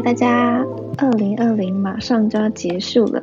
[0.00, 0.64] 大家！
[0.96, 3.22] 二零二零马上就要结束了，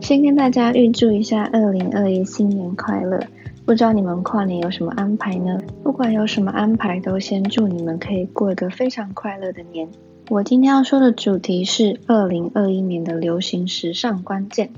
[0.00, 3.20] 先跟大家预祝一下二零二一新年快乐。
[3.64, 5.58] 不知道你们跨年有什么安排呢？
[5.82, 9.88] 不管有什么安排，都先祝你们可以过一个非常快乐的年。
[10.28, 14.70] 我今天要说的主题是二零二一年的流行时尚关键。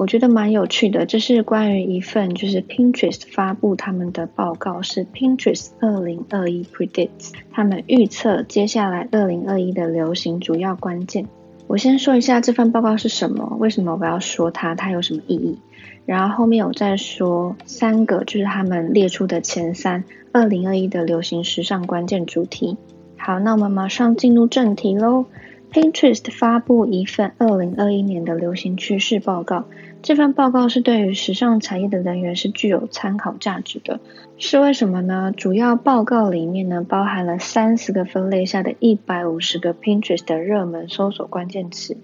[0.00, 11.26] 我觉得蛮有趣的，这是关于一份就是 Pinterest 发布他们的报告，是 Pinterest 二零二一 Predicts，他们预测接下来二零二一的流行主要关键。
[11.66, 15.58] 我先说一下这份报告是什么，为什么我要说它，它有什么意义，
[16.06, 22.78] 然后后面我再说三个就是他们列出的前三二零二一的流行时尚关键主题。
[23.18, 25.26] 好，那我们马上进入正题喽。
[25.72, 29.66] Pinterest 发布一份二零二一年的流行趋势报告。
[30.02, 34.00] 这份报告是对于时尚产业的人员是具有参考价值的，
[34.36, 35.32] 是为什么呢？
[35.36, 41.96] 主要报告里面呢，包含了三十个分类下的一百五十个 Pinterest 的热门搜索关键词。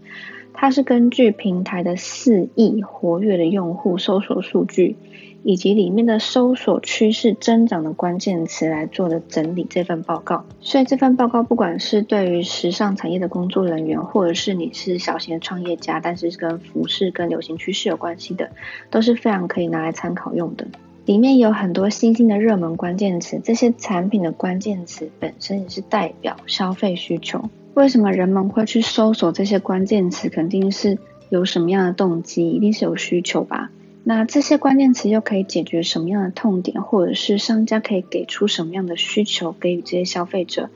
[0.59, 4.97] 它是根据平台的四亿活跃的用户搜索数据，
[5.43, 9.67] 以及里面的搜索趋势增长的关键词来做的整理。
[9.69, 18.51] 这份报告，所以这份报告不管是对于时尚产业的工作人员，或者是你是小型的创业家，但是跟服饰跟流行趋势有关系的，
[18.91, 20.67] 都是非常可以拿来参考用的。
[21.05, 27.49] 里面有很多新兴的热门关键词，这些产品的关键词本身也是代表消费需求。
[27.77, 30.31] 为什么人们会去搜索这些关键词？
[30.31, 30.97] 肯定是
[31.29, 33.71] 有什么样的动机，一定是有需求吧？
[34.03, 40.71] 那这些关键词又可以解决什么样的痛点，或者是商家可以给出什么样的需求给予这些消费者？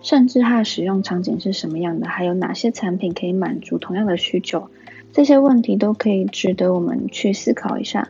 [0.00, 2.08] 甚至它的使用场景是什么样的？
[2.08, 4.70] 还有哪些产品可以满足同样的需求？
[5.12, 8.08] 这些问题都可以值得我们去思考一下。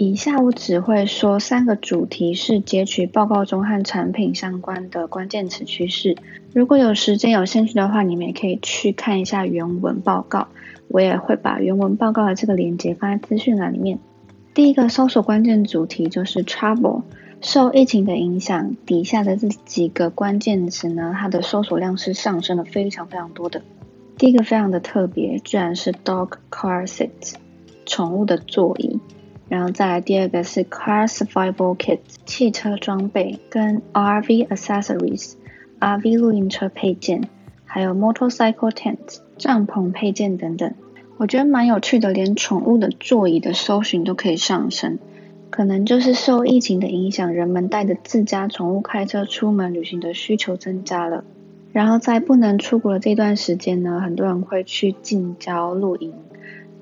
[0.00, 6.16] 以下我只会说三个主题，是截取报告中和产品相关的关键词趋势。
[6.54, 10.48] 如果有时间有兴趣的话，你们也可以去看一下原文报告。
[10.88, 13.98] 我也会把原文报告的这个链接放在资讯栏里面。
[14.54, 17.02] 第一个搜索关键主题就是 trouble，。
[17.42, 23.60] 受疫情的影响，底下的这几个关键词呢，它的搜索量是上升了非常非常多的。
[24.16, 27.34] 第一个非常的特别，居然是 Dog Car Seat，
[27.84, 28.98] 宠物的座椅。
[29.50, 35.32] 然后再来第二个是 car survival kit 汽车装备跟 RV accessories
[35.80, 37.28] RV 露营车配件，
[37.64, 40.72] 还有 motorcycle tent 帐篷配件等等。
[41.16, 45.00] 我觉得蛮有趣的，连宠物的座椅的搜寻都可以上升，
[45.50, 51.24] 可能就是受疫情的影响，人们带着自家宠物开车出门旅行的需求增加了。
[51.72, 56.14] 然后在不能出国的这段时间呢，很多人会去近郊露营。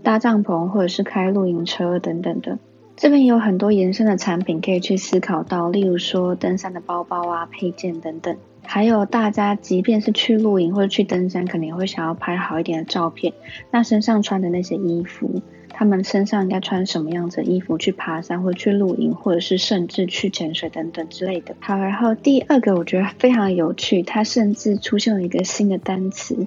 [0.09, 2.59] 搭帐篷或者是开露营车等等的，
[2.97, 13.35] 这边有很多延伸的产品可以去思考到，例如说登山的包包啊、配件等等，还有大家即便是去露营或者去登山，肯定会想要拍好一点的照片，
[13.71, 21.55] 那身上穿的那些衣服，他们身上应该穿什么样子的衣服去爬山或者去露营，或者是甚至去潜水等等之类的。
[21.61, 26.47] 好，然后第二个我觉得非常有趣，它甚至出现了一个新的单词。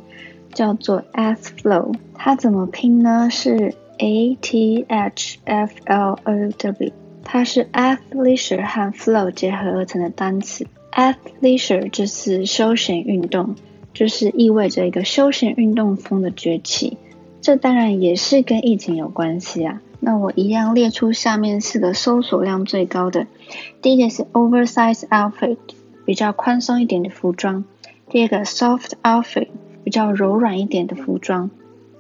[0.54, 3.30] 叫做 Ath Flow，它怎么拼呢？
[3.32, 6.92] 是 A T H F L O W，
[7.24, 10.68] 它是 Athleisure 和 Flow 结合而成的单词。
[10.92, 13.56] Athleisure 就是休闲运动，
[13.94, 16.98] 就是意味着一个休闲运动风的崛起。
[17.42, 19.82] 这当然也是跟疫情有关系啊。
[20.00, 23.28] 那我一样列出下面四个搜索量最高的。
[23.82, 25.58] 第一个是 Oversize Outfit，
[26.06, 27.64] 比较宽松一点的服装。
[28.10, 29.48] 第二个 Soft Outfit。
[29.84, 31.50] 比较柔软一点的服装。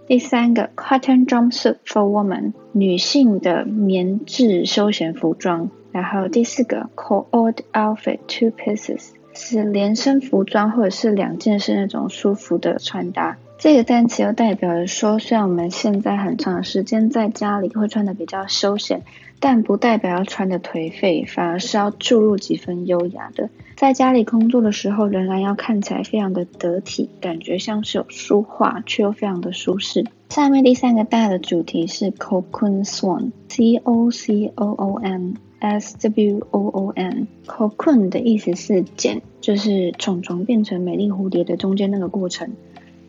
[0.07, 5.69] 第三个，cotton jumpsuit for woman，女性的棉质休闲服装。
[5.91, 13.37] 然后第四个，co-ord outfit two pieces，是连身服装或者是两件式那种舒服的穿搭。
[13.61, 19.03] 这个单词又代表着说，虽然我们现在很长时间在家里会穿的比较休闲。
[19.39, 23.49] 但不代表要穿的颓废，反而是要注入几分优雅的。
[23.75, 30.05] 在家里工作的时候，仍然要看起来非常的得体，感觉像是有书画，却又非常的舒适。
[30.29, 37.27] 下面第三个大的主题是 Cocoon Swan，C O C O O N S W O O N。
[37.45, 42.51] Cocoon 的意思是茧，就是虫虫变成美丽蝴蝶的中间那个过程。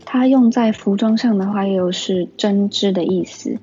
[0.05, 3.59] 它用在服装上的话，又是针织的意思。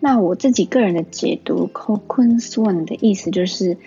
[0.00, 3.78] 那我自己个人的解读，cocoon swan 的意思就是，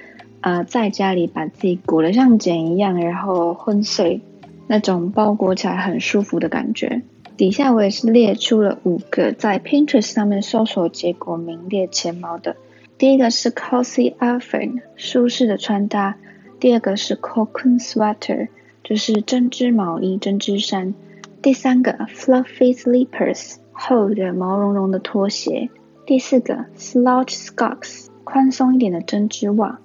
[0.42, 4.22] 呃，在家里把自己裹得像茧一样，然后昏睡，
[4.66, 7.04] 那种包裹起来很舒服的感觉。
[7.36, 12.56] 底下我也是列出了五个在 Pinterest 上面搜索结果名列前茅的。
[12.98, 16.16] 第一个是 cozy outfit，舒适的穿搭；
[16.60, 18.48] 第二个是 c o c o n sweater，
[18.84, 20.96] 就是针织毛衣、针织衫；
[21.42, 25.70] 第三个，fluffy slippers，厚的毛茸茸的拖鞋。
[26.06, 29.80] 第四个，slouch socks，宽松一点的针织袜。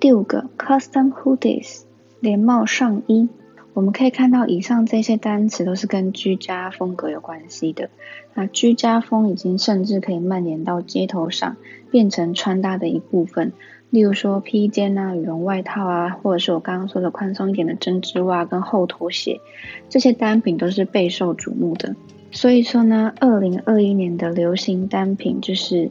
[0.00, 1.82] 第五个，custom hoodies，
[2.20, 3.28] 连帽上衣。
[3.74, 7.90] 我们可以看到，以上这些单词都是跟居家风格有关系的。
[8.32, 11.56] 那居家风已经甚至可以蔓延到街头上，
[11.90, 13.52] 变成穿搭的一部分。
[13.96, 19.40] 例如说披肩啊、羽绒外套啊，或者是我刚刚说的宽松一点的针织袜跟厚拖鞋，
[19.88, 21.96] 这些单品都是备受瞩目的。
[22.30, 25.90] 所以说呢，二零二一年的流行单品就是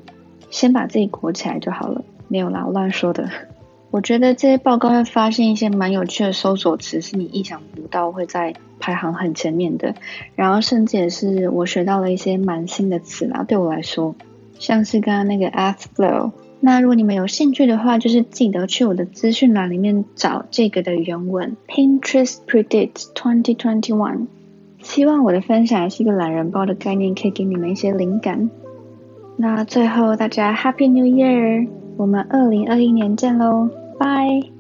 [0.52, 2.04] 先把自己裹起来就好了。
[2.28, 3.28] 没有啦，我乱说的。
[3.90, 9.96] 我觉得这些报告会发现一些蛮有趣的搜索词，是你意想不到会在排行很前面的。
[10.36, 14.14] 然后甚至也是我学到了一些蛮新的词啦，对我来说，
[14.60, 16.30] 像是刚刚那个 a s flow。
[16.66, 21.56] 那如果你们有兴趣的话，就是记得去我的资讯栏里面找这个的原文。
[21.68, 24.26] Pinterest predicts 2021。
[24.82, 28.50] 希望我的分享是一个懒人包的概念，可以给你们一些灵感。
[29.38, 31.68] 那最后大家 Happy New Year！
[31.98, 33.70] 我们二零二一年见喽，
[34.00, 34.55] 拜。